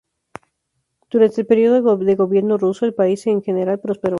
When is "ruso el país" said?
2.57-3.27